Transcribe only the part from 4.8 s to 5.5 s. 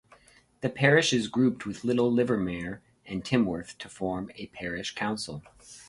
council.